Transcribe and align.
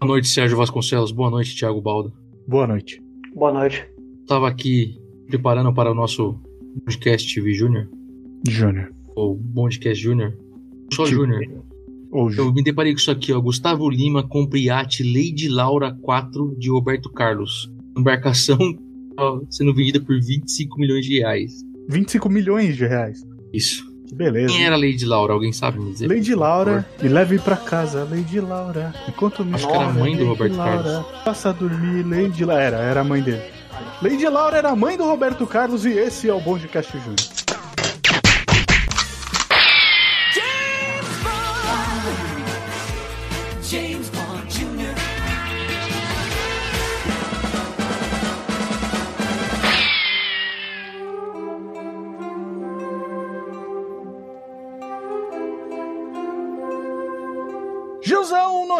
Boa 0.00 0.08
noite, 0.08 0.28
Sérgio 0.28 0.56
Vasconcelos. 0.56 1.12
Boa 1.12 1.30
noite, 1.30 1.54
Thiago 1.56 1.80
Balda. 1.80 2.12
Boa 2.48 2.66
noite. 2.66 3.02
Boa 3.34 3.52
noite. 3.52 3.86
Tava 4.26 4.48
aqui 4.48 4.98
preparando 5.26 5.72
para 5.74 5.90
o 5.90 5.94
nosso 5.94 6.40
podcast 6.84 7.32
TV 7.34 7.52
Júnior, 7.52 7.88
Júnior. 8.48 8.92
ou 9.14 9.36
Bondcast 9.36 10.02
Júnior. 10.02 10.36
Só 10.92 11.04
Tipo, 11.04 11.16
Júnior. 11.16 11.42
Eu 12.36 12.52
me 12.52 12.62
deparei 12.62 12.92
com 12.92 12.98
isso 12.98 13.10
aqui, 13.10 13.32
ó. 13.32 13.40
Gustavo 13.40 13.88
Lima 13.88 14.26
compra 14.26 14.58
iate 14.58 15.04
Lady 15.04 15.48
Laura 15.48 15.94
4 16.02 16.56
de 16.58 16.70
Roberto 16.70 17.10
Carlos. 17.10 17.70
Embarcação 17.96 18.58
ó, 19.18 19.40
sendo 19.50 19.74
vendida 19.74 20.00
por 20.00 20.18
25 20.20 20.78
milhões 20.78 21.04
de 21.04 21.18
reais. 21.18 21.52
25 21.88 22.28
milhões 22.28 22.76
de 22.76 22.86
reais. 22.86 23.22
Isso. 23.52 23.89
Que 24.10 24.14
beleza. 24.16 24.52
Quem 24.52 24.66
era 24.66 24.74
Lady 24.76 25.06
Laura? 25.06 25.32
Alguém 25.32 25.52
sabe 25.52 25.78
me 25.78 25.92
dizer? 25.92 26.08
Lady 26.08 26.34
Laura, 26.34 26.84
me 27.00 27.08
leve 27.08 27.38
pra 27.38 27.56
casa, 27.56 28.02
Lady 28.10 28.40
Laura. 28.40 28.92
Enquanto 29.08 29.44
me 29.44 29.54
Acho 29.54 29.68
que 29.68 29.72
era 29.72 29.84
a 29.84 29.92
mãe 29.92 30.16
do 30.16 30.18
Lady 30.18 30.24
Roberto 30.24 30.56
Laura, 30.56 31.06
Faça 31.24 31.52
dormir, 31.52 32.04
Lady 32.04 32.44
Laura. 32.44 32.60
Era, 32.60 32.76
era 32.78 33.00
a 33.02 33.04
mãe 33.04 33.22
dele. 33.22 33.40
Lady 34.02 34.26
Laura 34.28 34.58
era 34.58 34.70
a 34.70 34.74
mãe 34.74 34.96
do 34.96 35.04
Roberto 35.04 35.46
Carlos 35.46 35.84
e 35.84 35.90
esse 35.90 36.28
é 36.28 36.34
o 36.34 36.40
Bom 36.40 36.58
de 36.58 36.66
Cast 36.66 36.90
Júnior. 36.90 37.14
James 40.34 41.06
Bond 41.22 41.70
Jr. 43.62 44.19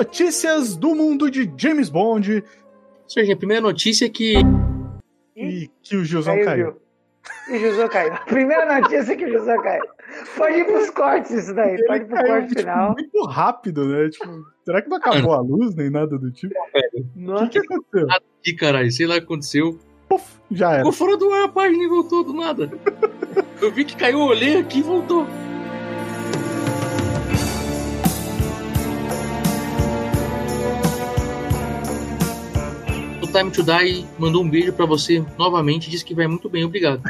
notícias 0.01 0.77
do 0.77 0.95
mundo 0.95 1.31
de 1.31 1.51
James 1.59 1.91
Bond. 1.91 2.43
Serginho, 3.07 3.37
a 3.37 3.39
primeira 3.39 3.61
notícia 3.61 4.07
é 4.07 4.09
que 4.09 4.35
E 5.37 5.71
que 5.83 5.97
o 5.97 6.05
Gilzão 6.05 6.35
Caiu, 6.37 6.47
caiu. 6.47 6.81
E 7.51 7.57
o 7.57 7.61
José 7.61 7.89
caiu. 7.89 8.15
Primeira 8.25 8.81
notícia 8.81 9.15
que 9.15 9.27
o 9.27 9.33
José 9.33 9.59
caiu. 9.59 9.85
Pode 10.37 10.57
ir 10.59 10.65
pros 10.65 10.91
cortes 10.91 11.31
isso 11.33 11.55
daí. 11.55 11.77
Pode 11.85 12.05
ir 12.05 12.07
pro 12.07 12.17
caiu, 12.17 12.29
corte 12.29 12.49
tipo, 12.49 12.61
final. 12.61 12.93
muito 12.93 13.25
rápido, 13.27 13.85
né? 13.85 14.09
Tipo, 14.09 14.45
será 14.65 14.81
que 14.81 14.89
não 14.89 14.97
acabou 14.97 15.33
a 15.35 15.41
luz 15.41 15.75
nem 15.75 15.91
nada 15.91 16.19
do 16.19 16.31
tipo? 16.31 16.55
O 16.55 17.49
que, 17.49 17.49
que 17.51 17.59
aconteceu? 17.59 18.07
Ih, 18.47 18.55
caralho, 18.55 18.91
sei 18.91 19.07
lá 19.07 19.17
o 19.17 19.19
que 19.19 19.25
aconteceu. 19.25 19.79
Puf, 20.09 20.25
já 20.51 20.71
era. 20.71 20.79
Ficou 20.79 20.93
fora 20.93 21.17
do 21.19 21.31
ar 21.31 21.45
a 21.45 21.49
página 21.49 21.85
e 21.85 21.89
voltou 21.89 22.25
do 22.25 22.33
nada. 22.33 22.71
Eu 23.61 23.71
vi 23.71 23.85
que 23.85 23.97
caiu, 23.97 24.21
olhei 24.21 24.57
aqui 24.59 24.79
e 24.79 24.83
voltou. 24.83 25.27
Time 33.41 33.51
to 33.51 33.63
Die 33.63 34.05
mandou 34.19 34.43
um 34.43 34.51
beijo 34.51 34.71
pra 34.71 34.85
você 34.85 35.25
novamente 35.39 35.87
e 35.87 35.91
disse 35.91 36.05
que 36.05 36.15
vai 36.15 36.27
muito 36.27 36.47
bem, 36.47 36.63
obrigado. 36.63 37.01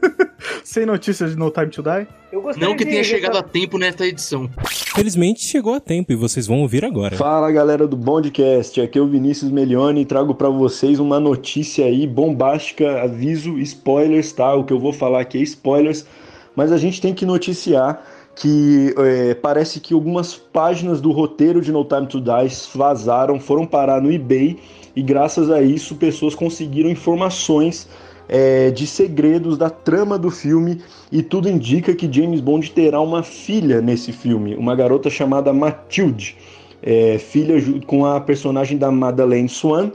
Sem 0.64 0.86
notícias 0.86 1.32
de 1.32 1.36
No 1.36 1.50
Time 1.50 1.66
to 1.66 1.82
Die? 1.82 2.08
Não 2.56 2.74
que 2.74 2.82
de 2.82 2.92
tenha 2.92 3.04
chegado 3.04 3.36
a 3.36 3.42
tempo 3.42 3.76
nesta 3.76 4.06
edição. 4.06 4.48
Felizmente 4.94 5.44
chegou 5.44 5.74
a 5.74 5.80
tempo 5.80 6.12
e 6.12 6.16
vocês 6.16 6.46
vão 6.46 6.62
ouvir 6.62 6.82
agora. 6.82 7.14
Fala 7.14 7.52
galera 7.52 7.86
do 7.86 7.94
Bondcast, 7.94 8.80
aqui 8.80 8.98
é 8.98 9.02
o 9.02 9.06
Vinícius 9.06 9.50
Melione 9.50 10.00
e 10.00 10.06
trago 10.06 10.34
pra 10.34 10.48
vocês 10.48 10.98
uma 10.98 11.20
notícia 11.20 11.84
aí 11.84 12.06
bombástica, 12.06 13.02
aviso, 13.02 13.58
spoilers, 13.58 14.32
tá? 14.32 14.54
O 14.54 14.64
que 14.64 14.72
eu 14.72 14.80
vou 14.80 14.94
falar 14.94 15.20
aqui 15.20 15.36
é 15.36 15.42
spoilers, 15.42 16.06
mas 16.54 16.72
a 16.72 16.78
gente 16.78 17.02
tem 17.02 17.12
que 17.12 17.26
noticiar 17.26 18.02
que 18.36 18.94
é, 18.98 19.34
parece 19.34 19.80
que 19.80 19.94
algumas 19.94 20.34
páginas 20.36 21.00
do 21.00 21.10
roteiro 21.10 21.62
de 21.62 21.72
No 21.72 21.84
Time 21.84 22.06
to 22.06 22.20
Die 22.20 22.56
vazaram, 22.74 23.40
foram 23.40 23.66
parar 23.66 24.00
no 24.00 24.12
eBay 24.12 24.58
e 24.94 25.02
graças 25.02 25.50
a 25.50 25.62
isso 25.62 25.96
pessoas 25.96 26.34
conseguiram 26.34 26.90
informações 26.90 27.88
é, 28.28 28.70
de 28.70 28.86
segredos 28.86 29.56
da 29.56 29.70
trama 29.70 30.18
do 30.18 30.30
filme 30.30 30.82
e 31.10 31.22
tudo 31.22 31.48
indica 31.48 31.94
que 31.94 32.12
James 32.12 32.40
Bond 32.40 32.70
terá 32.72 33.00
uma 33.00 33.22
filha 33.22 33.80
nesse 33.80 34.12
filme, 34.12 34.54
uma 34.54 34.76
garota 34.76 35.08
chamada 35.08 35.50
Matilde, 35.52 36.36
é, 36.82 37.16
filha 37.18 37.54
com 37.86 38.04
a 38.04 38.20
personagem 38.20 38.76
da 38.76 38.90
Madeleine 38.90 39.48
Swan. 39.48 39.90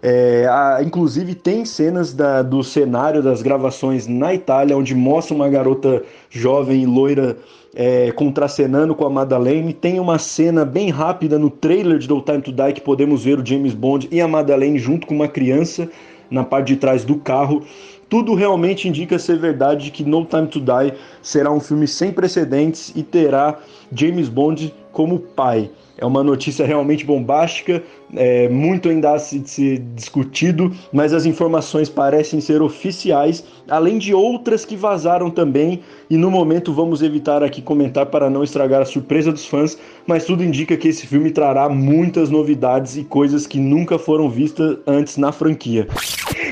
É, 0.00 0.46
a- 0.48 0.80
inclusive 0.82 1.34
tem 1.34 1.64
cenas 1.64 2.12
da- 2.12 2.42
do 2.42 2.62
cenário 2.62 3.22
das 3.22 3.42
gravações 3.42 4.06
na 4.06 4.32
Itália, 4.32 4.76
onde 4.76 4.94
mostra 4.94 5.34
uma 5.34 5.48
garota 5.48 6.02
jovem 6.30 6.82
e 6.82 6.86
loira 6.86 7.36
é, 7.74 8.10
contracenando 8.12 8.94
com 8.94 9.04
a 9.06 9.10
Madeleine. 9.10 9.72
Tem 9.72 10.00
uma 10.00 10.18
cena 10.18 10.64
bem 10.64 10.88
rápida 10.90 11.38
no 11.38 11.50
trailer 11.50 11.98
de 11.98 12.08
No 12.08 12.20
Time 12.22 12.40
to 12.40 12.50
Die 12.50 12.72
que 12.72 12.80
podemos 12.80 13.22
ver 13.22 13.38
o 13.38 13.46
James 13.46 13.74
Bond 13.74 14.08
e 14.10 14.20
a 14.20 14.26
Madeleine 14.26 14.78
junto 14.78 15.06
com 15.06 15.14
uma 15.14 15.28
criança 15.28 15.88
na 16.30 16.42
parte 16.42 16.68
de 16.68 16.76
trás 16.76 17.04
do 17.04 17.16
carro. 17.16 17.62
Tudo 18.08 18.34
realmente 18.34 18.88
indica 18.88 19.18
ser 19.18 19.38
verdade 19.38 19.90
que 19.90 20.02
No 20.02 20.24
Time 20.24 20.46
to 20.46 20.60
Die 20.60 20.94
será 21.22 21.52
um 21.52 21.60
filme 21.60 21.86
sem 21.86 22.10
precedentes 22.10 22.92
e 22.96 23.02
terá 23.02 23.58
James 23.92 24.28
Bond 24.28 24.74
como 24.90 25.18
pai. 25.18 25.70
É 25.98 26.06
uma 26.06 26.22
notícia 26.22 26.64
realmente 26.64 27.04
bombástica, 27.04 27.82
é, 28.14 28.48
muito 28.48 28.88
ainda 28.88 29.14
a 29.14 29.18
se, 29.18 29.42
se 29.44 29.78
discutido, 29.78 30.72
mas 30.92 31.12
as 31.12 31.26
informações 31.26 31.88
parecem 31.88 32.40
ser 32.40 32.62
oficiais, 32.62 33.44
além 33.68 33.98
de 33.98 34.14
outras 34.14 34.64
que 34.64 34.76
vazaram 34.76 35.28
também. 35.28 35.82
E 36.08 36.16
no 36.16 36.30
momento 36.30 36.72
vamos 36.72 37.02
evitar 37.02 37.42
aqui 37.42 37.60
comentar 37.60 38.06
para 38.06 38.30
não 38.30 38.44
estragar 38.44 38.80
a 38.80 38.84
surpresa 38.84 39.32
dos 39.32 39.44
fãs, 39.44 39.76
mas 40.06 40.24
tudo 40.24 40.44
indica 40.44 40.76
que 40.76 40.86
esse 40.86 41.04
filme 41.04 41.32
trará 41.32 41.68
muitas 41.68 42.30
novidades 42.30 42.96
e 42.96 43.02
coisas 43.02 43.44
que 43.44 43.58
nunca 43.58 43.98
foram 43.98 44.30
vistas 44.30 44.78
antes 44.86 45.16
na 45.16 45.32
franquia. 45.32 45.88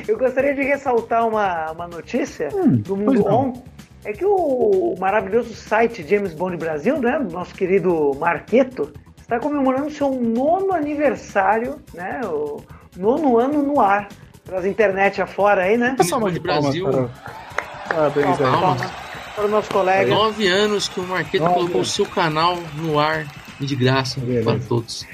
Eu 0.09 0.19
gostaria 0.19 0.55
de 0.55 0.63
ressaltar 0.63 1.27
uma, 1.27 1.71
uma 1.71 1.87
notícia 1.87 2.49
do 2.49 2.57
Hum, 2.59 2.83
pois 3.05 3.21
Mundo. 3.21 3.27
On. 3.27 3.53
É 4.05 4.13
que 4.13 4.25
o 4.25 4.95
maravilhoso 5.01 5.53
site 5.55 6.07
James 6.09 6.33
Bond 6.33 6.57
Brasil, 6.57 6.97
né? 6.99 7.19
Nosso 7.19 7.53
querido 7.53 8.13
Marqueto, 8.21 8.93
está 9.27 9.41
comemorando 9.41 9.91
seu 9.91 10.13
nono 10.13 10.73
aniversário, 10.73 11.81
né? 11.93 12.21
O 12.25 12.63
nono 12.97 13.39
ano 13.39 13.61
no 13.61 13.81
ar. 13.81 14.09
Pelas 14.45 14.65
internet 14.65 15.21
afora 15.21 15.65
aí, 15.65 15.77
né? 15.77 15.97
Passar 15.99 16.19
uma 16.19 16.31
de 16.31 16.39
Brasil. 16.39 16.87
Parabéns 17.89 18.41
aí. 18.41 18.51
Palmas. 18.51 18.83
Para 19.35 19.45
o 19.45 19.49
nosso 19.49 19.69
colega. 19.71 20.15
Nove 20.15 20.47
anos 20.47 20.89
que 20.89 21.01
o 21.01 21.03
Marquete 21.03 21.43
Nove 21.43 21.55
colocou 21.55 21.81
o 21.81 21.85
seu 21.85 22.07
canal 22.07 22.57
no 22.77 22.99
ar 23.01 23.27
e 23.61 23.67
de 23.67 23.75
graça 23.75 24.21
Beleza. 24.21 24.45
para 24.45 24.61
todos. 24.61 25.05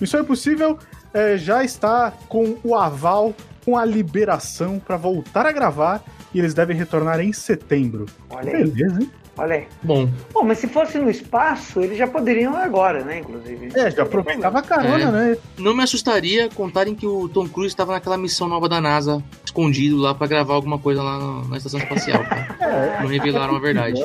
Missão 0.00 0.20
Impossível 0.20 0.76
é, 1.14 1.36
já 1.38 1.62
está 1.62 2.12
com 2.28 2.56
o 2.64 2.74
aval, 2.74 3.32
com 3.64 3.78
a 3.78 3.84
liberação 3.84 4.80
para 4.80 4.96
voltar 4.96 5.46
a 5.46 5.52
gravar 5.52 6.02
e 6.34 6.40
eles 6.40 6.52
devem 6.52 6.76
retornar 6.76 7.20
em 7.20 7.32
setembro. 7.32 8.06
Olha 8.28 8.56
aí, 8.56 8.64
Beleza, 8.64 9.00
hein? 9.00 9.10
Olha 9.36 9.54
aí. 9.56 9.66
Bom, 9.82 10.08
Bom, 10.32 10.42
mas 10.44 10.58
se 10.58 10.66
fosse 10.68 10.98
no 10.98 11.10
espaço, 11.10 11.80
eles 11.80 11.96
já 11.98 12.06
poderiam 12.06 12.56
agora, 12.56 13.04
né? 13.04 13.18
Inclusive. 13.18 13.70
É, 13.74 13.90
já 13.90 14.02
aproveitava 14.02 14.58
a 14.58 14.62
carona, 14.62 15.08
É. 15.08 15.10
né? 15.30 15.36
não 15.58 15.74
me 15.74 15.82
assustaria 15.82 16.48
contarem 16.50 16.94
que 16.94 17.06
o 17.06 17.28
Tom 17.28 17.48
Cruise 17.48 17.72
estava 17.72 17.92
naquela 17.92 18.16
missão 18.18 18.48
nova 18.48 18.68
da 18.68 18.80
NASA, 18.80 19.22
escondido 19.54 19.96
lá 19.96 20.12
para 20.14 20.26
gravar 20.26 20.54
alguma 20.54 20.78
coisa 20.80 21.00
lá 21.00 21.16
na, 21.16 21.44
na 21.48 21.56
estação 21.56 21.78
espacial. 21.78 22.24
Tá? 22.24 22.56
É, 22.60 23.00
Não 23.00 23.06
revelaram 23.08 23.54
a 23.54 23.58
verdade. 23.60 24.04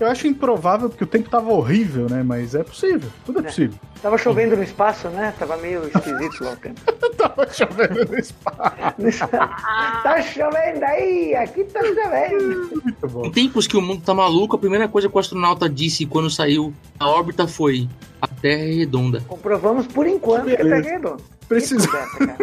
Eu 0.00 0.06
acho 0.08 0.26
improvável 0.26 0.88
porque 0.88 1.04
o 1.04 1.06
tempo 1.06 1.28
tava 1.28 1.50
horrível, 1.52 2.08
né? 2.08 2.22
Mas 2.22 2.54
é 2.54 2.62
possível, 2.64 3.10
tudo 3.26 3.40
é 3.40 3.42
É. 3.42 3.44
possível. 3.44 3.78
Tava 4.00 4.16
chovendo 4.16 4.56
no 4.56 4.62
espaço, 4.62 5.08
né? 5.10 5.34
Tava 5.38 5.58
meio 5.58 5.82
esquisito 5.86 6.42
lá 6.42 6.52
o 6.52 6.56
tempo. 6.56 6.80
tava 7.18 7.46
chovendo 7.52 8.06
no 8.10 8.18
espaço. 8.18 8.76
tá 10.02 10.22
chovendo 10.22 10.84
aí, 10.84 11.34
aqui 11.34 11.64
tá 11.64 11.80
chovendo. 11.84 12.70
Muito 12.82 13.08
bom. 13.08 13.26
Em 13.26 13.30
tempos 13.30 13.66
que 13.66 13.76
o 13.76 13.82
mundo 13.82 14.02
tá 14.02 14.14
maluco, 14.14 14.56
a 14.56 14.58
primeira 14.58 14.88
coisa 14.88 15.08
que 15.10 15.14
o 15.16 15.18
astronauta 15.18 15.68
disse 15.68 16.06
quando 16.06 16.30
saiu 16.30 16.72
da 16.98 17.06
órbita 17.06 17.46
foi: 17.46 17.86
a 18.22 18.26
Terra 18.26 18.62
é 18.62 18.72
redonda. 18.76 19.22
Comprovamos 19.28 19.86
por 19.86 20.06
enquanto 20.06 20.46
que 20.46 20.56
Beleza. 20.56 20.82
tá 20.82 20.90
redondo. 20.90 21.22
Precisa- 21.46 21.86
Que 21.86 21.92
conversa, 21.92 22.26
cara. 22.26 22.36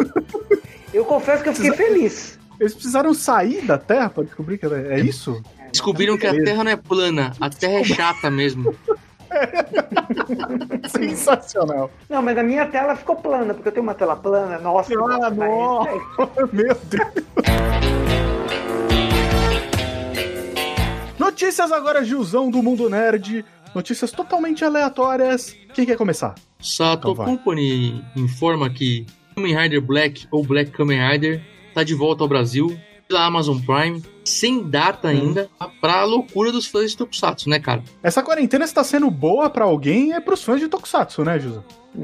Eu 0.92 1.04
confesso 1.04 1.42
que 1.42 1.48
eu 1.50 1.54
fiquei 1.54 1.72
feliz. 1.72 2.38
Eles 2.58 2.74
precisaram 2.74 3.14
sair 3.14 3.64
da 3.64 3.78
Terra 3.78 4.10
para 4.10 4.24
descobrir 4.24 4.58
que 4.58 4.66
era... 4.66 4.94
é 4.94 5.00
isso? 5.00 5.40
Descobriram 5.70 6.16
que 6.16 6.26
a 6.26 6.32
Terra 6.32 6.64
não 6.64 6.72
é 6.72 6.76
plana, 6.76 7.32
a 7.40 7.48
Terra 7.50 7.80
é 7.80 7.84
chata 7.84 8.30
mesmo. 8.30 8.74
Sensacional. 10.88 11.90
Não, 12.08 12.22
mas 12.22 12.36
a 12.38 12.42
minha 12.42 12.66
tela 12.66 12.96
ficou 12.96 13.14
plana, 13.16 13.52
porque 13.52 13.68
eu 13.68 13.72
tenho 13.72 13.82
uma 13.84 13.94
tela 13.94 14.16
plana. 14.16 14.58
Nossa, 14.58 14.92
Ah, 14.94 15.30
nossa. 15.30 15.90
Meu 16.52 16.74
Deus. 16.84 17.08
Notícias 21.18 21.70
agora, 21.70 22.02
Gilzão 22.04 22.50
do 22.50 22.62
Mundo 22.62 22.88
Nerd. 22.88 23.44
Notícias 23.74 24.10
totalmente 24.10 24.64
aleatórias. 24.64 25.54
Quem 25.74 25.84
quer 25.84 25.96
começar? 25.96 26.34
Sato 26.60 27.10
Então. 27.10 27.24
Company 27.24 28.02
informa 28.16 28.70
que 28.70 29.06
Kamen 29.38 29.56
Rider 29.56 29.80
Black 29.80 30.26
ou 30.32 30.44
Black 30.44 30.72
Kamen 30.72 30.98
Rider 31.00 31.40
tá 31.72 31.84
de 31.84 31.94
volta 31.94 32.24
ao 32.24 32.28
Brasil 32.28 32.76
pela 33.06 33.24
Amazon 33.24 33.58
Prime, 33.58 34.02
sem 34.22 34.62
data 34.62 35.08
ainda, 35.08 35.48
pra 35.80 36.04
loucura 36.04 36.52
dos 36.52 36.66
fãs 36.66 36.90
de 36.90 36.96
Tokusatsu, 36.98 37.48
né, 37.48 37.58
cara? 37.58 37.82
Essa 38.02 38.22
quarentena 38.22 38.66
está 38.66 38.84
sendo 38.84 39.10
boa 39.10 39.48
pra 39.48 39.64
alguém 39.64 40.12
é 40.12 40.20
pros 40.20 40.42
fãs 40.42 40.60
de 40.60 40.68
Tokusatsu, 40.68 41.24
né, 41.24 41.38
José? 41.38 41.60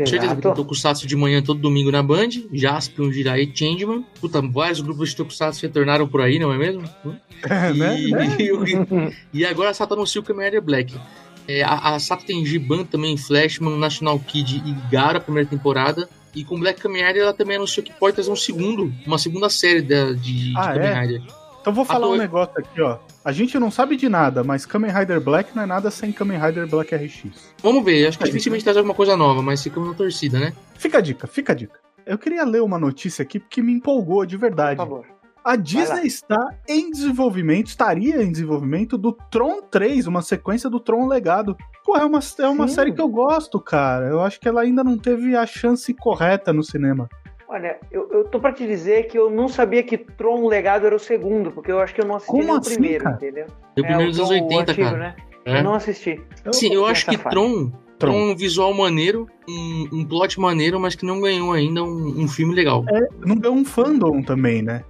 Certeza 0.06 0.34
que 0.34 0.40
tem 0.40 0.54
Tokusatsu 0.54 1.06
de 1.06 1.14
manhã 1.14 1.42
todo 1.42 1.60
domingo 1.60 1.90
na 1.90 2.02
Band, 2.02 2.30
Jaspion, 2.50 3.12
Jirai 3.12 3.42
e 3.42 3.54
Changeman. 3.54 4.02
Puta, 4.18 4.40
vários 4.40 4.80
grupos 4.80 5.10
de 5.10 5.16
Tokusatsu 5.16 5.60
retornaram 5.60 6.08
por 6.08 6.22
aí, 6.22 6.38
não 6.38 6.50
é 6.50 6.56
mesmo? 6.56 6.82
né? 7.76 8.00
E, 8.00 9.10
e 9.40 9.44
agora 9.44 9.70
a 9.70 9.74
Sato 9.74 9.92
anuncia 9.92 10.20
o 10.20 10.24
Kamen 10.24 10.46
Rider 10.46 10.62
Black. 10.62 10.94
É, 11.46 11.62
a, 11.62 11.94
a 11.94 11.98
Sato 11.98 12.24
tem 12.24 12.46
Giban 12.46 12.84
também, 12.84 13.18
Flashman, 13.18 13.76
National 13.76 14.18
Kid 14.20 14.62
e 14.64 14.90
Gara, 14.90 15.20
primeira 15.20 15.48
temporada. 15.48 16.08
E 16.34 16.44
com 16.44 16.58
Black 16.58 16.80
Kamen 16.80 17.04
Rider 17.04 17.22
ela 17.22 17.32
também 17.34 17.56
anunciou 17.56 17.84
que 17.84 17.92
pode 17.92 18.14
trazer 18.14 18.30
um 18.30 18.36
segundo, 18.36 18.92
uma 19.06 19.18
segunda 19.18 19.48
série 19.48 19.82
da- 19.82 20.12
de, 20.12 20.50
de 20.50 20.54
Ah, 20.56 20.72
Kamen 20.72 20.88
é? 20.88 21.00
Rider. 21.02 21.22
Então 21.60 21.72
vou 21.72 21.84
falar 21.84 22.06
um 22.08 22.12
Ator- 22.12 22.18
negócio 22.18 22.52
aqui, 22.58 22.80
ó. 22.82 22.98
A 23.24 23.32
gente 23.32 23.58
não 23.58 23.70
sabe 23.70 23.96
de 23.96 24.06
nada, 24.08 24.44
mas 24.44 24.66
Kamen 24.66 24.90
Rider 24.92 25.18
Black 25.20 25.56
não 25.56 25.62
é 25.62 25.66
nada 25.66 25.90
sem 25.90 26.12
Kamen 26.12 26.38
Rider 26.38 26.66
Black 26.68 26.94
RX. 26.94 27.24
Vamos 27.62 27.82
ver, 27.84 28.06
acho 28.06 28.18
que 28.18 28.24
dificilmente 28.24 28.64
traz 28.64 28.76
alguma 28.76 28.94
coisa 28.94 29.16
nova, 29.16 29.40
mas 29.40 29.62
ficamos 29.62 29.88
na 29.88 29.94
torcida, 29.94 30.38
né? 30.38 30.52
Fica 30.76 30.98
a 30.98 31.00
dica, 31.00 31.26
fica 31.26 31.52
a 31.52 31.56
dica. 31.56 31.78
Eu 32.04 32.18
queria 32.18 32.44
ler 32.44 32.60
uma 32.60 32.78
notícia 32.78 33.22
aqui 33.22 33.38
porque 33.40 33.62
me 33.62 33.72
empolgou 33.72 34.26
de 34.26 34.36
Por 34.36 34.42
verdade. 34.42 34.76
favor. 34.76 35.06
A. 35.44 35.56
Disney 35.56 36.06
está 36.06 36.54
em 36.66 36.90
desenvolvimento, 36.90 37.66
estaria 37.66 38.22
em 38.22 38.32
desenvolvimento 38.32 38.96
do 38.96 39.12
Tron 39.12 39.60
3, 39.60 40.06
uma 40.06 40.22
sequência 40.22 40.70
do 40.70 40.80
Tron 40.80 41.06
Legado. 41.06 41.56
Pô, 41.84 41.96
é 41.96 42.04
uma, 42.04 42.20
é 42.38 42.48
uma 42.48 42.66
Sim. 42.66 42.74
série 42.74 42.92
que 42.92 43.00
eu 43.00 43.08
gosto, 43.08 43.60
cara. 43.60 44.06
Eu 44.06 44.22
acho 44.22 44.40
que 44.40 44.48
ela 44.48 44.62
ainda 44.62 44.82
não 44.82 44.96
teve 44.96 45.36
a 45.36 45.44
chance 45.44 45.92
correta 45.92 46.52
no 46.52 46.62
cinema. 46.62 47.08
Olha, 47.46 47.78
eu, 47.92 48.08
eu 48.10 48.24
tô 48.24 48.40
pra 48.40 48.52
te 48.52 48.66
dizer 48.66 49.06
que 49.06 49.18
eu 49.18 49.30
não 49.30 49.46
sabia 49.46 49.82
que 49.82 49.98
Tron 49.98 50.46
Legado 50.48 50.86
era 50.86 50.96
o 50.96 50.98
segundo, 50.98 51.50
porque 51.52 51.70
eu 51.70 51.78
acho 51.78 51.94
que 51.94 52.00
eu 52.00 52.06
não 52.06 52.16
assisti 52.16 52.32
Como 52.32 52.44
nem 52.44 52.52
o 52.52 52.58
assim, 52.58 52.72
primeiro, 52.74 53.04
cara? 53.04 53.16
entendeu? 53.16 53.46
O 53.76 53.82
primeiro 53.82 54.10
dos 54.10 54.18
anos 54.18 54.28
Tron, 54.30 54.40
o 54.40 54.44
80, 54.44 54.72
antigo, 54.72 54.88
cara. 54.88 54.98
Né? 54.98 55.16
É. 55.44 55.58
Eu 55.58 55.64
não 55.64 55.74
assisti. 55.74 56.20
Sim, 56.52 56.72
eu 56.72 56.86
acho 56.86 57.06
que 57.06 57.18
fase. 57.18 57.34
Tron, 57.34 57.70
Tron. 57.98 58.12
Um 58.12 58.36
visual 58.36 58.72
maneiro, 58.72 59.28
um, 59.48 59.88
um 59.92 60.04
plot 60.04 60.40
maneiro, 60.40 60.80
mas 60.80 60.94
que 60.94 61.04
não 61.04 61.20
ganhou 61.20 61.52
ainda 61.52 61.82
um, 61.82 62.22
um 62.22 62.26
filme 62.26 62.54
legal. 62.54 62.84
Não 63.24 63.36
deu 63.36 63.52
um 63.52 63.64
fandom 63.64 64.22
também, 64.22 64.62
né? 64.62 64.82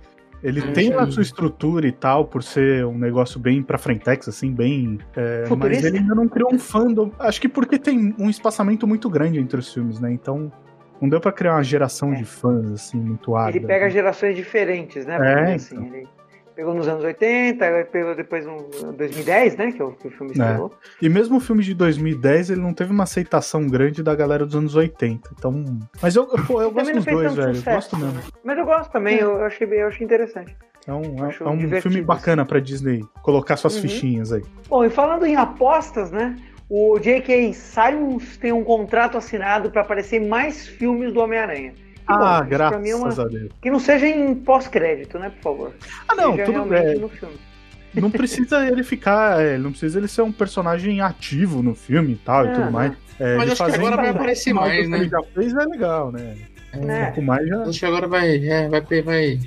Ele 0.44 0.60
É, 0.60 0.72
tem 0.72 0.92
a 0.92 1.10
sua 1.10 1.22
estrutura 1.22 1.88
e 1.88 1.92
tal, 1.92 2.26
por 2.26 2.42
ser 2.42 2.84
um 2.84 2.98
negócio 2.98 3.40
bem 3.40 3.62
pra 3.62 3.78
frentex, 3.78 4.28
assim, 4.28 4.52
bem. 4.52 4.98
é, 5.16 5.40
mas 5.40 5.48
Futurista? 5.48 5.86
ele 5.88 5.98
ainda 5.98 6.14
não 6.14 6.28
criou 6.28 6.52
um 6.54 6.58
fandom. 6.58 7.10
Acho 7.18 7.40
que 7.40 7.48
porque 7.48 7.78
tem 7.78 8.14
um 8.18 8.28
espaçamento 8.28 8.86
muito 8.86 9.08
grande 9.08 9.38
entre 9.40 9.58
os 9.58 9.72
filmes, 9.72 9.98
né? 9.98 10.12
Então. 10.12 10.52
Não 11.00 11.08
deu 11.08 11.20
pra 11.20 11.32
criar 11.32 11.54
uma 11.54 11.62
geração 11.62 12.12
É. 12.14 12.16
de 12.16 12.24
fãs, 12.24 12.70
assim, 12.70 12.98
muito 12.98 13.34
árida. 13.34 13.58
Ele 13.58 13.66
pega 13.66 13.90
gerações 13.90 14.36
diferentes, 14.36 15.04
né? 15.04 15.16
É, 15.50 15.54
assim, 15.54 15.76
ele 15.86 16.06
pegou 16.54 16.74
nos 16.74 16.86
anos 16.88 17.02
80, 17.04 17.64
aí 17.64 17.84
pegou 17.84 18.14
depois 18.14 18.44
no 18.46 18.62
2010, 18.92 19.56
né? 19.56 19.72
Que 19.72 19.82
é 19.82 19.84
o 19.84 19.92
que 19.92 20.08
o 20.08 20.10
filme 20.10 20.32
estreou. 20.32 20.72
E 21.02 21.08
mesmo 21.08 21.36
o 21.36 21.40
filme 21.40 21.62
de 21.62 21.74
2010, 21.74 22.50
ele 22.50 22.60
não 22.60 22.72
teve 22.72 22.92
uma 22.92 23.04
aceitação 23.04 23.66
grande 23.66 24.02
da 24.02 24.14
galera 24.14 24.44
dos 24.46 24.54
anos 24.54 24.74
80. 24.74 25.30
Então. 25.38 25.64
Mas 26.00 26.16
eu, 26.16 26.26
pô, 26.26 26.62
eu 26.62 26.70
gosto 26.70 26.92
dos 26.94 27.04
dois, 27.04 27.34
velho. 27.34 27.48
Eu 27.50 27.54
sucesso, 27.56 27.74
gosto 27.90 27.96
mesmo. 27.96 28.12
né? 28.14 28.22
Mas 28.44 28.58
eu 28.58 28.64
gosto 28.64 28.90
também, 28.92 29.18
eu 29.18 29.32
eu 29.38 29.44
achei, 29.44 29.66
eu 29.66 29.88
achei 29.88 30.04
interessante. 30.04 30.56
É 30.86 30.92
um, 30.92 31.24
é- 31.24 31.28
Acho 31.28 31.44
é 31.44 31.48
um 31.48 31.56
divertido, 31.56 31.92
filme 31.94 32.06
bacana 32.06 32.44
pra 32.44 32.60
Disney 32.60 33.02
colocar 33.22 33.56
suas 33.56 33.74
Uhum. 33.76 33.82
fichinhas 33.82 34.32
aí. 34.32 34.42
Bom, 34.68 34.84
e 34.84 34.90
falando 34.90 35.24
em 35.26 35.34
apostas, 35.36 36.10
né? 36.10 36.36
O 36.68 36.98
J.K. 36.98 37.52
Simons 37.52 38.36
tem 38.38 38.52
um 38.52 38.64
contrato 38.64 39.16
assinado 39.18 39.70
para 39.70 39.82
aparecer 39.82 40.20
mais 40.20 40.66
filmes 40.66 41.12
do 41.12 41.20
Homem-Aranha. 41.20 41.74
Ah, 42.06 42.42
bom, 42.42 42.48
graças 42.50 42.80
mim 42.82 42.90
é 42.90 42.96
uma- 42.96 43.08
a 43.08 43.24
Deus. 43.28 43.50
Que 43.62 43.70
não 43.70 43.78
seja 43.80 44.06
em 44.06 44.34
pós-crédito, 44.34 45.18
né, 45.18 45.30
por 45.30 45.42
favor. 45.42 45.72
Ah, 46.08 46.14
não, 46.14 46.32
Seja 46.32 46.44
tudo 46.52 46.64
bem. 46.66 46.98
no 46.98 47.08
filme. 47.08 47.34
Não 47.94 48.10
precisa 48.10 48.66
ele 48.66 48.82
ficar. 48.82 49.40
é, 49.40 49.56
não 49.56 49.70
precisa 49.70 50.00
ele 50.00 50.08
ser 50.08 50.22
um 50.22 50.32
personagem 50.32 51.00
ativo 51.00 51.62
no 51.62 51.76
filme 51.76 52.14
e 52.14 52.16
tal 52.16 52.44
e 52.44 52.48
É, 52.48 52.52
tudo 52.52 52.64
né? 52.64 52.70
mais. 52.72 52.92
É, 53.20 53.36
Mas 53.36 53.52
acho 53.52 53.64
que 53.64 53.70
agora 53.70 53.94
vai 53.96 54.06
um 54.10 54.10
aparecer 54.16 54.52
mais, 54.52 54.88
né? 54.88 54.98
ele 54.98 55.08
já 55.08 55.22
fez 55.32 55.54
é 55.54 55.64
legal, 55.64 56.10
né? 56.10 56.34
Um 56.76 56.86
Né? 56.86 57.04
pouco 57.04 57.22
mais 57.22 57.46
já. 57.46 57.62
Acho 57.62 57.78
que 57.78 57.86
agora 57.86 58.08
vai, 58.08 58.44
é, 58.48 58.68
vai, 58.68 58.80
vai, 59.02 59.38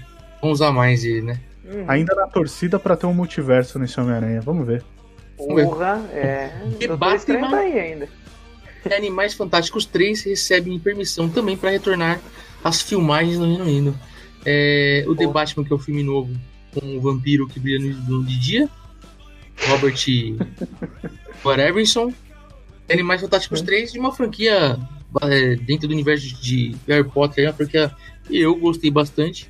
vão 0.42 0.52
usar 0.52 0.72
mais 0.72 1.04
ele, 1.04 1.24
né? 1.24 1.42
Uhum. 1.66 1.84
Ainda 1.90 2.16
na 2.16 2.26
torcida 2.28 2.80
pra 2.80 2.96
ter 2.96 3.06
um 3.06 3.14
multiverso 3.14 3.78
nesse 3.78 4.00
Homem-Aranha. 4.00 4.40
Vamos 4.40 4.66
ver. 4.66 4.82
Porra, 5.36 6.02
é. 6.14 6.50
Que 6.80 6.88
Batman. 6.88 7.52
tá 7.52 7.58
aí 7.58 7.78
ainda. 7.78 8.08
E 8.90 8.94
Animais 8.94 9.34
Fantásticos 9.34 9.86
3 9.86 10.24
recebem 10.24 10.80
permissão 10.80 11.28
também 11.28 11.58
para 11.58 11.72
retornar 11.72 12.18
às 12.68 12.82
filmagens 12.82 13.38
no 13.38 13.46
Reino 13.46 13.64
Unido. 13.64 14.00
É, 14.46 15.04
o 15.08 15.16
The. 15.16 15.28
Batman, 15.28 15.64
que 15.64 15.74
é 15.74 15.76
o 15.76 15.80
filme 15.80 16.04
novo 16.04 16.34
com 16.74 16.98
o 16.98 17.02
vampiro 17.02 17.48
que 17.48 17.60
brilha 17.60 17.94
no, 18.08 18.24
de 18.24 18.40
dia, 18.40 18.70
Robert 19.68 19.96
Pattinson. 21.44 22.14
Animais 22.90 23.22
Fantásticos 23.22 23.62
3 23.62 23.92
de 23.92 24.00
uma 24.00 24.14
franquia 24.14 24.80
é, 25.22 25.56
dentro 25.56 25.88
do 25.88 25.94
universo 25.94 26.42
de 26.42 26.76
Harry 26.88 27.04
Potter, 27.04 27.46
é 27.46 27.48
uma 27.48 27.54
franquia 27.54 27.92
que 28.26 28.40
eu 28.40 28.56
gostei 28.56 28.90
bastante. 28.90 29.50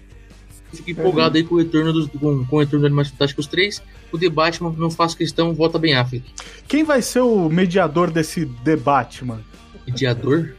Fico 0.74 0.92
empolgado 0.92 1.38
aí 1.38 1.44
com 1.44 1.56
o 1.56 1.58
retorno 1.60 1.94
dos, 1.94 2.08
com, 2.08 2.46
com 2.46 2.56
o 2.56 2.60
retorno 2.60 2.82
do 2.82 2.88
Animais 2.88 3.10
Fantásticos 3.10 3.48
3. 3.48 3.82
O 4.12 4.18
The 4.18 4.30
Batman, 4.30 4.74
não 4.78 4.90
faço 4.90 5.16
questão, 5.16 5.54
volta 5.54 5.80
bem 5.80 5.96
Affleck. 5.96 6.26
Quem 6.68 6.84
vai 6.84 7.02
ser 7.02 7.22
o 7.22 7.50
mediador 7.50 8.12
desse 8.12 8.46
debate, 8.46 9.24
mano? 9.24 9.44
Mediador? 9.86 10.56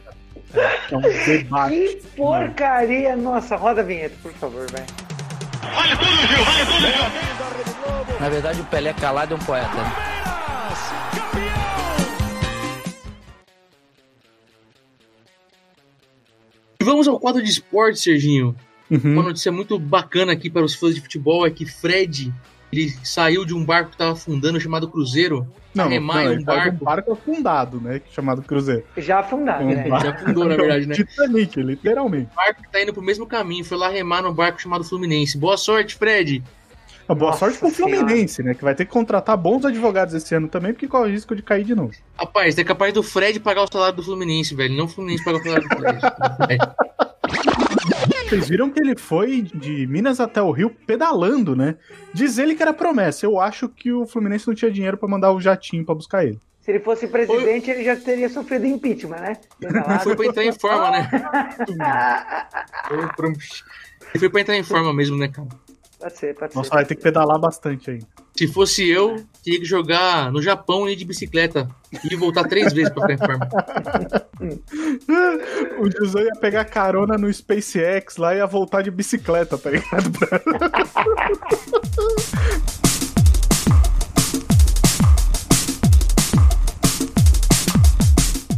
É 0.53 0.97
um 0.97 1.01
debate. 1.01 1.75
Que 1.75 1.95
porcaria! 2.17 3.15
Nossa, 3.15 3.55
roda 3.55 3.81
a 3.81 3.83
vinheta, 3.83 4.15
por 4.23 4.33
favor, 4.33 4.65
vai. 4.71 4.83
Na 8.19 8.29
verdade, 8.29 8.59
o 8.61 8.65
Pelé 8.65 8.93
calado 8.93 9.33
é 9.33 9.37
um 9.37 9.39
poeta. 9.39 9.75
né? 9.75 9.93
E 16.79 16.83
vamos 16.83 17.07
ao 17.07 17.19
quadro 17.19 17.43
de 17.43 17.49
esporte, 17.49 17.99
Serginho. 17.99 18.55
Uma 18.89 18.99
Uhum. 19.21 19.23
notícia 19.23 19.51
muito 19.51 19.77
bacana 19.77 20.31
aqui 20.33 20.49
para 20.49 20.63
os 20.63 20.73
fãs 20.73 20.95
de 20.95 21.01
futebol 21.01 21.45
é 21.45 21.51
que 21.51 21.65
Fred 21.65 22.33
ele 22.71 22.89
saiu 23.03 23.45
de 23.45 23.53
um 23.53 23.63
barco 23.65 23.89
que 23.89 23.95
estava 23.95 24.13
afundando 24.13 24.59
chamado 24.59 24.87
Cruzeiro. 24.87 25.47
Não, 25.73 25.83
não, 25.85 25.91
remar 25.91 26.25
em 26.33 26.39
um 26.39 26.43
barco. 26.43 26.71
num 26.71 26.83
barco 26.85 27.11
afundado, 27.13 27.79
né? 27.79 28.01
Chamado 28.11 28.41
Cruzeiro. 28.41 28.83
Já 28.97 29.19
afundado, 29.19 29.63
Um 29.63 29.67
né? 29.67 29.87
barco- 29.87 30.05
Já 30.05 30.11
afundou, 30.13 30.45
na 30.45 30.55
verdade, 30.55 30.85
né? 30.87 30.95
Titanic, 30.95 31.61
literalmente. 31.61 32.29
O 32.31 32.35
barco 32.35 32.63
que 32.63 32.69
tá 32.71 32.81
indo 32.81 32.93
pro 32.93 33.01
mesmo 33.03 33.25
caminho, 33.27 33.63
foi 33.63 33.77
lá 33.77 33.87
remar 33.89 34.21
num 34.23 34.33
barco 34.33 34.59
chamado 34.61 34.83
Fluminense. 34.83 35.37
Boa 35.37 35.57
sorte, 35.57 35.95
Fred! 35.95 36.43
Uma 37.07 37.15
boa 37.15 37.31
Nossa 37.31 37.39
sorte 37.45 37.57
pro 37.59 37.69
Senhora. 37.71 37.97
Fluminense, 37.97 38.43
né? 38.43 38.53
Que 38.53 38.63
vai 38.63 38.75
ter 38.75 38.85
que 38.85 38.91
contratar 38.91 39.35
bons 39.35 39.65
advogados 39.65 40.13
esse 40.13 40.33
ano 40.35 40.47
também, 40.47 40.73
porque 40.73 40.87
corre 40.87 41.09
o 41.09 41.11
risco 41.11 41.35
de 41.35 41.41
cair 41.41 41.63
de 41.63 41.73
novo. 41.73 41.91
Rapaz, 42.15 42.55
é 42.57 42.63
capaz 42.63 42.93
do 42.93 43.01
Fred 43.01 43.39
pagar 43.39 43.63
o 43.63 43.67
salário 43.71 43.95
do 43.95 44.03
Fluminense, 44.03 44.53
velho. 44.53 44.75
Não 44.75 44.85
o 44.85 44.87
Fluminense 44.87 45.23
pagar 45.23 45.39
o 45.39 45.43
salário 45.43 45.67
do 45.67 45.75
Fred. 46.45 46.59
Vocês 48.29 48.47
viram 48.47 48.69
que 48.69 48.79
ele 48.79 48.95
foi 48.97 49.41
de 49.41 49.87
Minas 49.87 50.19
até 50.19 50.39
o 50.41 50.51
Rio 50.51 50.69
pedalando, 50.85 51.55
né? 51.55 51.75
Diz 52.13 52.37
ele 52.37 52.53
que 52.55 52.61
era 52.61 52.73
promessa. 52.73 53.25
Eu 53.25 53.39
acho 53.39 53.67
que 53.67 53.91
o 53.91 54.05
Fluminense 54.05 54.47
não 54.47 54.53
tinha 54.53 54.69
dinheiro 54.69 54.97
pra 54.97 55.09
mandar 55.09 55.31
o 55.31 55.41
jatinho 55.41 55.83
pra 55.83 55.95
buscar 55.95 56.23
ele. 56.23 56.39
Se 56.61 56.69
ele 56.71 56.79
fosse 56.79 57.07
presidente, 57.07 57.71
ele 57.71 57.83
já 57.83 57.95
teria 57.95 58.29
sofrido 58.29 58.67
impeachment, 58.67 59.17
né? 59.17 59.33
Foi 60.03 60.15
pra 60.15 60.25
entrar 60.27 60.43
em 60.43 60.51
forma, 60.51 60.91
né? 60.91 61.09
Foi 62.87 63.07
pra- 63.15 63.27
Ele 63.29 64.19
foi 64.19 64.29
pra 64.29 64.41
entrar 64.41 64.55
em 64.57 64.63
forma 64.63 64.93
mesmo, 64.93 65.17
né, 65.17 65.27
cara? 65.27 65.47
Pode 65.99 66.17
ser, 66.17 66.35
pode 66.35 66.55
Nossa, 66.55 66.69
ser. 66.69 66.75
vai 66.75 66.85
ter 66.85 66.95
que 66.95 67.01
pedalar 67.03 67.39
bastante 67.39 67.89
aí. 67.91 67.99
Se 68.39 68.47
fosse 68.47 68.87
eu, 68.87 69.21
teria 69.43 69.59
que 69.59 69.65
jogar 69.65 70.31
no 70.31 70.41
Japão 70.41 70.87
e 70.87 70.93
ir 70.93 70.95
de 70.95 71.03
bicicleta. 71.03 71.67
E 72.09 72.15
voltar 72.15 72.47
três 72.47 72.71
vezes 72.71 72.89
pra 72.89 73.05
ficar 73.05 73.13
em 73.13 73.17
forma. 73.17 73.49
O 75.77 75.91
José 75.91 76.23
ia 76.23 76.31
pegar 76.39 76.63
carona 76.63 77.17
no 77.17 77.29
SpaceX 77.33 78.15
lá 78.15 78.33
e 78.33 78.37
ia 78.37 78.47
voltar 78.47 78.81
de 78.81 78.91
bicicleta, 78.91 79.57
tá 79.57 79.71
ligado? 79.71 80.09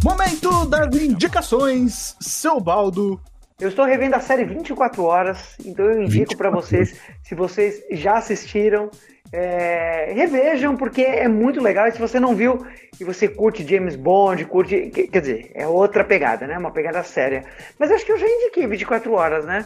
Momento 0.03 0.65
das 0.67 0.95
indicações, 0.95 2.15
seu 2.21 2.59
baldo. 2.59 3.19
Eu 3.59 3.69
estou 3.69 3.85
revendo 3.85 4.15
a 4.15 4.19
série 4.19 4.45
24 4.45 5.03
horas, 5.03 5.55
então 5.65 5.85
eu 5.85 6.03
indico 6.03 6.37
para 6.37 6.51
vocês, 6.51 6.95
se 7.23 7.33
vocês 7.33 7.81
já 7.91 8.19
assistiram, 8.19 8.91
é, 9.33 10.11
revejam, 10.13 10.75
porque 10.75 11.01
é 11.01 11.27
muito 11.27 11.61
legal. 11.61 11.87
E 11.87 11.91
se 11.91 11.99
você 11.99 12.19
não 12.19 12.35
viu 12.35 12.65
e 12.99 13.03
você 13.03 13.27
curte 13.27 13.65
James 13.67 13.95
Bond, 13.95 14.45
curte. 14.45 14.89
que- 14.93 15.07
Quer 15.07 15.19
dizer, 15.21 15.51
é 15.53 15.65
outra 15.67 16.03
pegada, 16.03 16.45
né? 16.47 16.57
Uma 16.57 16.71
pegada 16.71 17.01
séria. 17.03 17.43
Mas 17.79 17.91
acho 17.91 18.05
que 18.05 18.11
eu 18.11 18.17
já 18.17 18.27
indiquei 18.27 18.67
24 18.67 19.11
horas, 19.13 19.45
né? 19.45 19.65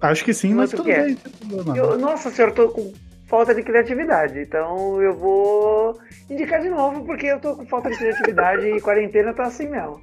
Acho 0.00 0.24
que 0.24 0.34
sim, 0.34 0.48
mas 0.54 0.72
Muito 0.72 0.76
tudo 0.76 0.84
que 0.86 0.92
é. 0.92 1.04
bem. 1.04 1.16
problema. 1.48 1.76
Eu- 1.76 1.98
nossa 1.98 2.30
senhora, 2.30 2.52
eu 2.52 2.54
tô 2.54 2.68
com 2.68 2.92
falta 3.26 3.54
de 3.54 3.62
criatividade, 3.62 4.38
então 4.38 5.00
eu 5.02 5.14
vou 5.14 5.98
indicar 6.30 6.60
de 6.60 6.68
novo, 6.68 7.04
porque 7.04 7.26
eu 7.26 7.40
tô 7.40 7.56
com 7.56 7.66
falta 7.66 7.90
de 7.90 7.96
criatividade 7.96 8.66
e 8.66 8.80
quarentena 8.80 9.32
tá 9.34 9.44
assim 9.44 9.68
mesmo. 9.68 10.00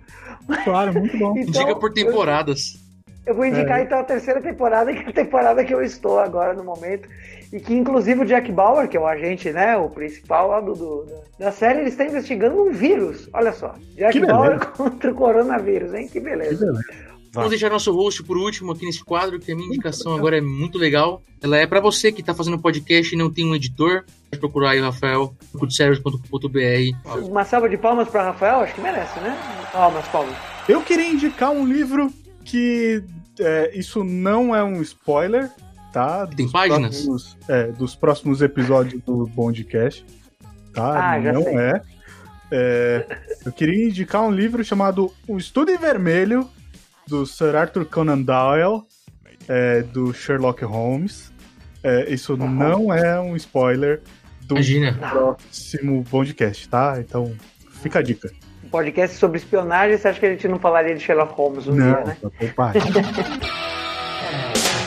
Claro, 0.63 0.93
muito 0.93 1.17
bom. 1.17 1.33
Então, 1.37 1.61
Indica 1.61 1.75
por 1.79 1.93
temporadas. 1.93 2.73
Eu 2.75 2.82
vou 3.31 3.45
indicar 3.45 3.81
então 3.81 3.99
a 3.99 4.03
terceira 4.03 4.41
temporada, 4.41 4.91
que 4.93 4.99
é 5.03 5.09
a 5.09 5.13
temporada 5.13 5.63
que 5.63 5.73
eu 5.73 5.81
estou 5.81 6.19
agora 6.19 6.53
no 6.53 6.63
momento. 6.63 7.07
E 7.51 7.59
que 7.59 7.73
inclusive 7.75 8.21
o 8.21 8.25
Jack 8.25 8.51
Bauer, 8.51 8.87
que 8.89 8.97
é 8.97 8.99
o 8.99 9.05
agente, 9.05 9.51
né? 9.51 9.77
O 9.77 9.87
principal 9.87 10.47
lá 10.49 10.59
do, 10.59 10.73
do- 10.73 11.05
da 11.37 11.51
série, 11.51 11.81
ele 11.81 11.89
está 11.89 12.03
investigando 12.03 12.59
um 12.63 12.71
vírus. 12.71 13.29
Olha 13.31 13.53
só. 13.53 13.75
Jack 13.95 14.19
Que 14.19 14.25
Bauer 14.25 14.57
beleza. 14.57 14.65
contra 14.75 15.11
o 15.11 15.15
coronavírus, 15.15 15.93
hein? 15.93 16.07
Que 16.11 16.19
beleza. 16.19 16.65
Vamos 17.31 17.49
deixar 17.51 17.69
nosso 17.69 17.91
host 17.91 18.23
por 18.23 18.37
último 18.37 18.71
aqui 18.71 18.85
nesse 18.85 19.03
quadro, 19.03 19.39
que 19.39 19.51
a 19.51 19.55
minha 19.55 19.67
indicação 19.67 20.15
agora 20.15 20.37
é 20.37 20.41
muito 20.41 20.77
legal. 20.77 21.21
Ela 21.41 21.57
é 21.57 21.65
pra 21.67 21.79
você 21.79 22.11
que 22.11 22.21
tá 22.23 22.33
fazendo 22.33 22.59
podcast 22.59 23.13
e 23.13 23.17
não 23.17 23.31
tem 23.31 23.45
um 23.45 23.55
editor. 23.55 24.03
Pode 24.29 24.39
procurar 24.39 24.71
aí 24.71 24.79
o 24.81 24.83
Rafael, 24.83 25.33
cultservice.com.br. 25.57 27.19
Uma 27.27 27.43
salva 27.45 27.69
de 27.69 27.77
palmas 27.77 28.07
para 28.09 28.23
Rafael, 28.23 28.59
acho 28.61 28.73
que 28.75 28.81
merece, 28.81 29.19
né? 29.19 29.35
Palmas, 29.71 30.07
palmas. 30.07 30.35
Eu 30.67 30.81
queria 30.81 31.07
indicar 31.07 31.51
um 31.51 31.65
livro 31.65 32.11
que 32.43 33.03
é, 33.39 33.71
isso 33.77 34.03
não 34.03 34.55
é 34.55 34.63
um 34.63 34.81
spoiler, 34.81 35.49
tá? 35.91 36.27
Tem 36.27 36.45
Dos 36.45 36.51
páginas? 36.53 36.95
próximos- 37.05 37.37
é, 37.47 37.67
dos 37.71 37.95
próximos 37.95 38.41
episódios 38.41 39.01
do 39.03 39.25
Bondcast, 39.27 40.05
tá? 40.73 41.13
Ah, 41.13 41.19
não 41.19 41.41
é. 41.59 41.81
É, 42.51 43.05
Eu 43.45 43.51
queria 43.51 43.87
indicar 43.87 44.21
um 44.21 44.31
livro 44.31 44.63
chamado 44.63 45.11
O 45.27 45.37
Estudo 45.37 45.71
em 45.71 45.77
Vermelho, 45.77 46.47
do 47.07 47.25
Sir 47.25 47.55
Arthur 47.55 47.85
Conan 47.85 48.21
Doyle, 48.21 48.83
é, 49.47 49.81
do 49.81 50.13
Sherlock 50.13 50.63
Holmes. 50.63 51.31
É, 51.83 52.13
isso 52.13 52.37
não 52.37 52.93
é 52.93 53.19
um 53.19 53.35
spoiler 53.35 54.01
do 54.43 54.55
Imagina. 54.55 54.93
próximo 55.09 56.03
Bondcast, 56.09 56.69
tá? 56.69 56.95
Então, 56.99 57.33
fica 57.81 57.99
a 57.99 58.01
dica. 58.01 58.31
Um 58.63 58.69
podcast 58.69 59.17
sobre 59.17 59.37
espionagem, 59.37 59.97
você 59.97 60.07
acha 60.07 60.19
que 60.19 60.25
a 60.25 60.29
gente 60.29 60.47
não 60.47 60.59
falaria 60.59 60.95
de 60.95 61.03
Sherlock 61.03 61.33
Holmes 61.33 61.67
um 61.67 61.75
não, 61.75 61.85
dia, 61.85 62.03
né? 62.05 62.17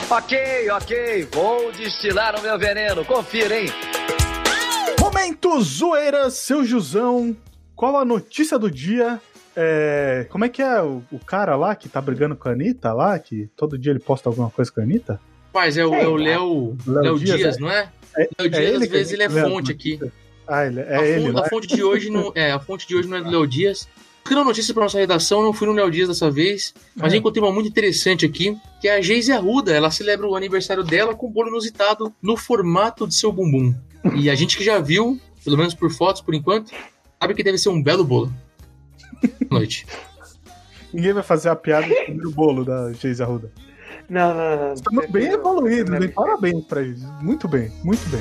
Ok, 0.09 0.71
ok, 0.71 1.29
vou 1.33 1.73
destilar 1.73 2.39
o 2.39 2.43
meu 2.43 2.57
veneno, 2.57 3.05
confira, 3.05 3.61
hein? 3.61 3.69
Momento 5.01 5.61
zoeira, 5.61 6.31
seu 6.31 6.65
Jusão. 6.65 7.37
Qual 7.75 7.97
a 7.97 8.05
notícia 8.05 8.57
do 8.57 8.71
dia? 8.71 9.21
É, 9.57 10.25
como 10.31 10.45
é 10.45 10.49
que 10.49 10.63
é 10.63 10.81
o, 10.81 11.03
o 11.11 11.19
cara 11.19 11.57
lá 11.57 11.75
que 11.75 11.89
tá 11.89 12.01
brigando 12.01 12.37
com 12.37 12.49
a 12.49 12.53
Anitta 12.53 12.93
lá? 12.93 13.19
Que 13.19 13.49
todo 13.57 13.77
dia 13.77 13.91
ele 13.91 13.99
posta 13.99 14.29
alguma 14.29 14.49
coisa 14.49 14.71
com 14.71 14.81
a 14.81 14.85
Anitta? 14.85 15.21
Rapaz, 15.47 15.77
é 15.77 15.85
o, 15.85 15.93
é 15.93 16.07
o. 16.07 16.15
Léo, 16.15 16.77
Léo 16.87 17.03
Léo 17.03 17.19
Dias, 17.19 17.37
Dias, 17.39 17.57
é? 17.57 17.61
não 17.61 17.71
é? 17.71 17.89
É, 18.17 18.29
Léo 18.39 18.51
Dias, 18.51 18.83
às 18.83 18.89
vezes, 18.89 19.13
ele 19.13 19.23
é 19.25 19.29
fonte 19.29 19.73
aqui. 19.73 19.99
Ah, 20.49 20.67
ele, 20.67 20.81
é 20.81 20.97
a, 20.97 21.05
ele, 21.07 21.21
fonte, 21.23 21.33
lá. 21.33 21.41
a 21.41 21.49
fonte 21.49 21.67
de 21.69 21.83
hoje 21.83 22.11
não 22.11 22.33
é 22.35 22.53
a 22.53 22.61
fonte 22.61 22.87
de 22.87 22.95
hoje 22.97 23.09
não 23.09 23.17
é 23.17 23.23
do 23.23 23.31
Léo 23.31 23.47
Dias. 23.47 23.89
Escrevendo 24.19 24.47
notícia 24.49 24.75
para 24.75 24.83
nossa 24.83 24.99
redação, 24.99 25.41
não 25.43 25.53
fui 25.53 25.69
no 25.69 25.73
Léo 25.73 25.89
Dias 25.91 26.09
dessa 26.09 26.29
vez, 26.31 26.75
mas 26.97 27.13
É. 27.13 27.17
encontrei 27.17 27.43
uma 27.43 27.53
muito 27.53 27.69
interessante 27.69 28.27
aqui, 28.27 28.57
que 28.81 28.89
é 28.89 28.97
a 28.97 29.01
Geise 29.01 29.31
Arruda. 29.33 29.73
Ela 29.73 29.89
celebra 29.91 30.27
o 30.27 30.35
aniversário 30.35 30.83
dela 30.83 31.15
com 31.15 31.29
um 31.29 31.31
bolo 31.31 31.49
inusitado 31.49 32.13
no 32.21 32.37
formato 32.37 33.07
de 33.07 33.15
seu 33.15 33.31
bumbum. 33.31 33.73
E 34.17 34.29
a 34.29 34.35
gente 34.35 34.57
que 34.57 34.65
já 34.65 34.81
viu, 34.81 35.19
pelo 35.45 35.57
menos 35.57 35.75
por 35.75 35.91
fotos 35.93 36.21
por 36.23 36.35
enquanto, 36.35 36.73
sabe 37.21 37.35
que 37.35 37.43
deve 37.45 37.57
ser 37.59 37.69
um 37.69 37.81
belo 37.81 38.05
bolo. 38.05 38.33
Boa 39.49 39.61
noite. 39.61 39.87
Ninguém 40.93 41.13
vai 41.13 41.23
fazer 41.23 41.49
a 41.49 41.57
piada 41.57 41.87
do 41.87 41.95
primeiro 41.95 42.31
bolo 42.33 42.65
da 42.65 42.93
Geise 42.95 43.23
Arruda. 43.23 43.53
Não, 44.09 44.35
não, 44.35 44.57
não. 44.69 44.73
Estamos 44.75 45.07
bem 45.11 45.27
evoluídos, 45.27 46.01
hein? 46.01 46.09
Parabéns 46.09 46.65
pra 46.65 46.81
eles. 46.83 47.03
Muito 47.21 47.47
bem, 47.47 47.71
muito 47.85 48.09
bem. 48.09 48.21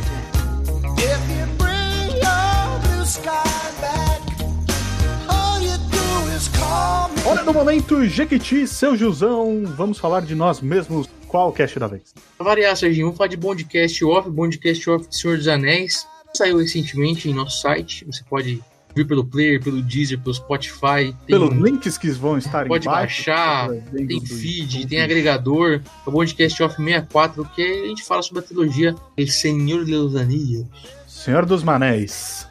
Hora 7.26 7.44
do 7.44 7.52
momento, 7.52 8.06
Jequiti, 8.06 8.68
seu 8.68 8.96
Jusão. 8.96 9.64
Vamos 9.66 9.98
falar 9.98 10.22
de 10.22 10.36
nós 10.36 10.62
mesmos. 10.62 11.10
Qual 11.28 11.50
o 11.50 11.52
cast 11.52 11.80
da 11.80 11.88
vez? 11.88 12.14
Pra 12.38 12.46
variar, 12.46 12.78
Serginho, 12.78 13.08
vamos 13.08 13.18
falar 13.18 13.28
de 13.28 13.36
Bondcast 13.36 14.06
Off, 14.06 14.30
Bondcast 14.30 14.90
Off 14.90 15.08
de 15.10 15.18
Senhor 15.18 15.38
dos 15.38 15.48
Anéis. 15.48 16.08
Saiu 16.36 16.58
recentemente 16.58 17.28
em 17.28 17.34
nosso 17.34 17.62
site. 17.62 18.06
Você 18.06 18.24
pode 18.30 18.62
vir 18.96 19.08
pelo 19.08 19.26
Player, 19.26 19.62
pelo 19.62 19.82
Deezer, 19.82 20.20
pelo 20.20 20.36
Spotify. 20.36 21.16
Pelos 21.26 21.52
links 21.56 21.98
que 21.98 22.10
vão 22.12 22.38
estar 22.38 22.68
pode 22.68 22.88
embaixo. 22.88 23.26
baixar, 23.26 23.70
dentro 23.70 24.08
tem 24.08 24.20
do 24.20 24.26
feed, 24.28 24.76
YouTube. 24.76 24.90
tem 24.90 25.02
agregador. 25.02 25.82
É 26.06 26.10
o 26.10 26.12
Bondcast 26.12 26.62
Off 26.64 26.76
64, 26.76 27.44
que 27.56 27.62
a 27.62 27.88
gente 27.88 28.04
fala 28.04 28.22
sobre 28.22 28.44
a 28.44 28.44
trilogia 28.44 28.96
Senhor 29.28 29.84
dos 29.84 30.16
Anéis. 30.16 30.64
Senhor 31.08 31.44
dos 31.46 31.64
Manéis. 31.64 32.48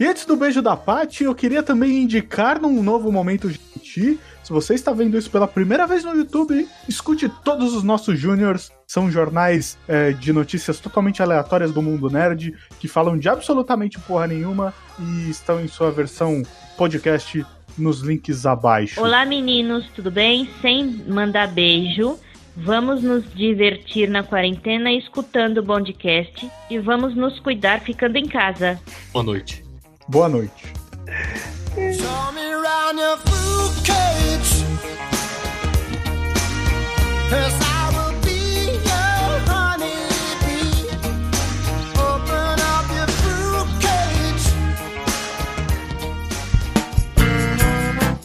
E 0.00 0.06
antes 0.06 0.24
do 0.24 0.34
beijo 0.34 0.62
da 0.62 0.74
Paty, 0.74 1.24
eu 1.24 1.34
queria 1.34 1.62
também 1.62 1.98
indicar 1.98 2.58
num 2.58 2.82
novo 2.82 3.12
momento 3.12 3.50
Jequiti. 3.50 4.18
Se 4.42 4.50
você 4.50 4.72
está 4.72 4.94
vendo 4.94 5.18
isso 5.18 5.30
pela 5.30 5.46
primeira 5.46 5.86
vez 5.86 6.02
no 6.02 6.16
YouTube, 6.16 6.66
escute 6.88 7.28
todos 7.44 7.74
os 7.74 7.82
nossos 7.82 8.18
Júniors. 8.18 8.72
São 8.86 9.10
jornais 9.10 9.76
é, 9.86 10.12
de 10.12 10.32
notícias 10.32 10.80
totalmente 10.80 11.22
aleatórias 11.22 11.70
do 11.70 11.82
mundo 11.82 12.08
nerd, 12.08 12.54
que 12.78 12.88
falam 12.88 13.18
de 13.18 13.28
absolutamente 13.28 14.00
porra 14.00 14.26
nenhuma 14.26 14.72
e 14.98 15.28
estão 15.28 15.60
em 15.60 15.68
sua 15.68 15.90
versão 15.90 16.42
podcast 16.78 17.44
nos 17.76 18.00
links 18.00 18.46
abaixo. 18.46 19.02
Olá 19.02 19.26
meninos, 19.26 19.86
tudo 19.94 20.10
bem? 20.10 20.48
Sem 20.62 21.04
mandar 21.08 21.48
beijo, 21.48 22.18
vamos 22.56 23.02
nos 23.02 23.30
divertir 23.34 24.08
na 24.08 24.22
quarentena 24.22 24.90
escutando 24.90 25.58
o 25.58 25.62
Bondcast 25.62 26.50
e 26.70 26.78
vamos 26.78 27.14
nos 27.14 27.38
cuidar 27.38 27.80
ficando 27.80 28.16
em 28.16 28.26
casa. 28.26 28.80
Boa 29.12 29.26
noite. 29.26 29.69
Boa 30.10 30.28
noite. 30.28 30.74